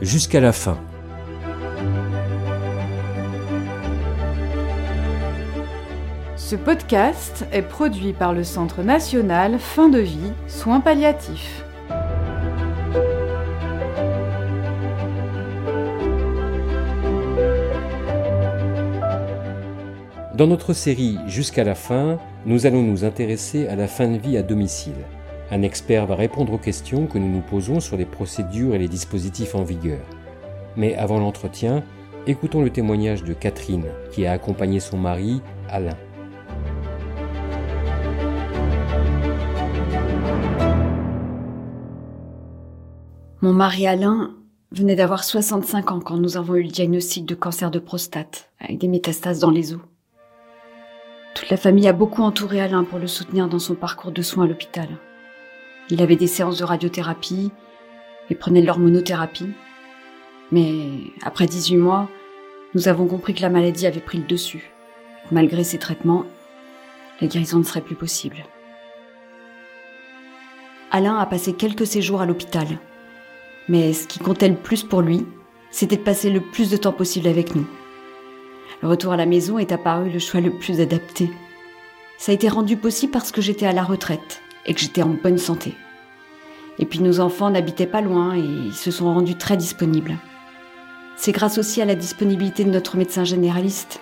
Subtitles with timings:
[0.00, 0.78] jusqu'à la fin.
[6.36, 11.62] Ce podcast est produit par le Centre national Fin de vie, soins palliatifs.
[20.34, 24.36] Dans notre série Jusqu'à la fin, nous allons nous intéresser à la fin de vie
[24.38, 24.94] à domicile.
[25.50, 28.88] Un expert va répondre aux questions que nous nous posons sur les procédures et les
[28.88, 30.00] dispositifs en vigueur.
[30.76, 31.82] Mais avant l'entretien,
[32.26, 35.96] écoutons le témoignage de Catherine, qui a accompagné son mari, Alain.
[43.40, 44.34] Mon mari Alain
[44.72, 48.76] venait d'avoir 65 ans quand nous avons eu le diagnostic de cancer de prostate, avec
[48.76, 49.80] des métastases dans les os.
[51.34, 54.44] Toute la famille a beaucoup entouré Alain pour le soutenir dans son parcours de soins
[54.44, 54.88] à l'hôpital.
[55.90, 57.50] Il avait des séances de radiothérapie
[58.30, 59.50] et prenait de l'hormonothérapie.
[60.52, 60.90] Mais
[61.22, 62.08] après 18 mois,
[62.74, 64.70] nous avons compris que la maladie avait pris le dessus.
[65.30, 66.24] Malgré ces traitements,
[67.20, 68.44] la guérison ne serait plus possible.
[70.90, 72.66] Alain a passé quelques séjours à l'hôpital.
[73.68, 75.26] Mais ce qui comptait le plus pour lui,
[75.70, 77.66] c'était de passer le plus de temps possible avec nous.
[78.82, 81.30] Le retour à la maison est apparu le choix le plus adapté.
[82.16, 85.16] Ça a été rendu possible parce que j'étais à la retraite et que j'étais en
[85.20, 85.74] bonne santé.
[86.78, 90.16] Et puis nos enfants n'habitaient pas loin et ils se sont rendus très disponibles.
[91.16, 94.00] C'est grâce aussi à la disponibilité de notre médecin généraliste.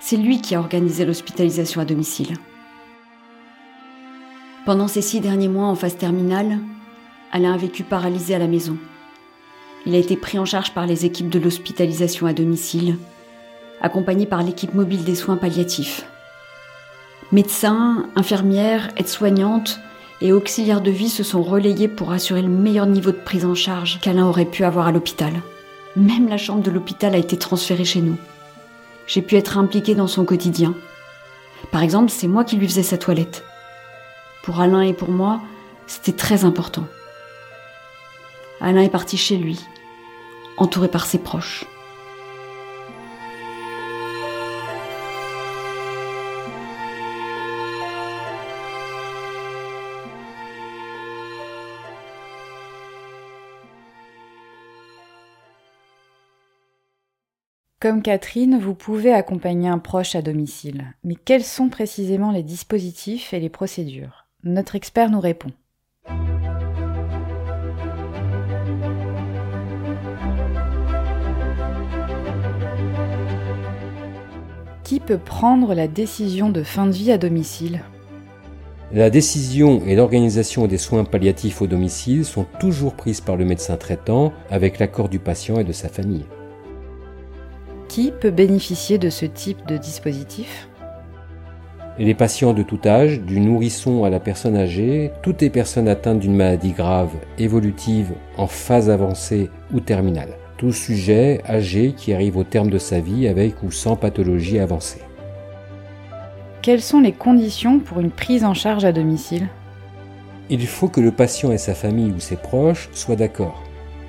[0.00, 2.34] C'est lui qui a organisé l'hospitalisation à domicile.
[4.64, 6.58] Pendant ces six derniers mois en phase terminale,
[7.30, 8.76] Alain a vécu paralysé à la maison.
[9.86, 12.96] Il a été pris en charge par les équipes de l'hospitalisation à domicile,
[13.80, 16.04] accompagné par l'équipe mobile des soins palliatifs.
[17.32, 19.80] Médecins, infirmières, aides-soignantes
[20.20, 23.54] et auxiliaires de vie se sont relayés pour assurer le meilleur niveau de prise en
[23.54, 25.32] charge qu'Alain aurait pu avoir à l'hôpital.
[25.96, 28.18] Même la chambre de l'hôpital a été transférée chez nous.
[29.06, 30.74] J'ai pu être impliquée dans son quotidien.
[31.70, 33.44] Par exemple, c'est moi qui lui faisais sa toilette.
[34.42, 35.40] Pour Alain et pour moi,
[35.86, 36.84] c'était très important.
[38.60, 39.58] Alain est parti chez lui,
[40.58, 41.64] entouré par ses proches.
[57.82, 60.94] Comme Catherine, vous pouvez accompagner un proche à domicile.
[61.02, 64.28] Mais quels sont précisément les dispositifs et les procédures?
[64.44, 65.50] Notre expert nous répond.
[74.84, 77.80] Qui peut prendre la décision de fin de vie à domicile?
[78.92, 83.76] La décision et l'organisation des soins palliatifs au domicile sont toujours prises par le médecin
[83.76, 86.26] traitant avec l'accord du patient et de sa famille.
[87.92, 90.66] Qui peut bénéficier de ce type de dispositif
[91.98, 96.20] Les patients de tout âge, du nourrisson à la personne âgée, toutes les personnes atteintes
[96.20, 100.38] d'une maladie grave, évolutive, en phase avancée ou terminale.
[100.56, 105.02] Tout sujet âgé qui arrive au terme de sa vie avec ou sans pathologie avancée.
[106.62, 109.48] Quelles sont les conditions pour une prise en charge à domicile?
[110.48, 113.62] Il faut que le patient et sa famille ou ses proches soient d'accord.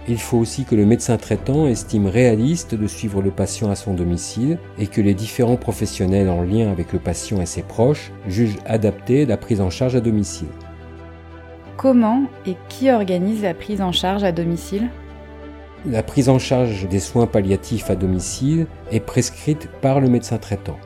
[0.10, 3.94] Il faut aussi que le médecin traitant estime réaliste de suivre le patient à son
[3.94, 8.60] domicile et que les différents professionnels en lien avec le patient et ses proches jugent
[8.66, 10.50] adaptée la prise en charge à domicile.
[11.78, 14.90] Comment et qui organise la prise en charge à domicile?
[15.86, 20.78] La prise en charge des soins palliatifs à domicile est prescrite par le médecin traitant.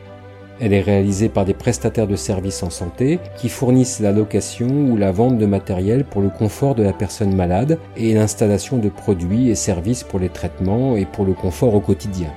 [0.59, 4.97] Elle est réalisée par des prestataires de services en santé qui fournissent la location ou
[4.97, 9.50] la vente de matériel pour le confort de la personne malade et l'installation de produits
[9.50, 12.29] et services pour les traitements et pour le confort au quotidien.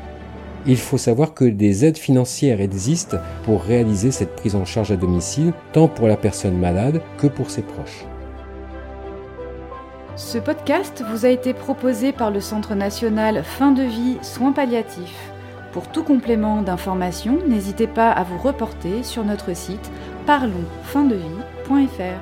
[0.67, 4.97] Il faut savoir que des aides financières existent pour réaliser cette prise en charge à
[4.97, 8.05] domicile, tant pour la personne malade que pour ses proches.
[10.17, 15.33] Ce podcast vous a été proposé par le Centre national Fin de vie Soins palliatifs.
[15.73, 19.93] Pour tout complément d'information, n'hésitez pas à vous reporter sur notre site
[20.27, 22.21] parlonsfindevie.fr.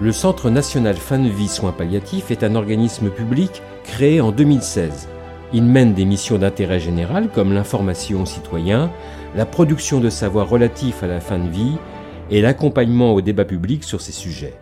[0.00, 5.08] Le Centre national Fin de vie Soins palliatifs est un organisme public créé en 2016.
[5.52, 8.90] Il mène des missions d'intérêt général comme l'information aux citoyens,
[9.36, 11.76] la production de savoirs relatifs à la fin de vie
[12.30, 14.58] et l'accompagnement au débat public sur ces sujets.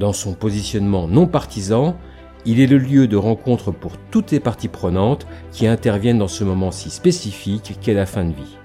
[0.00, 1.96] Dans son positionnement non partisan,
[2.44, 6.44] il est le lieu de rencontre pour toutes les parties prenantes qui interviennent dans ce
[6.44, 8.58] moment si spécifique qu'est la fin de vie.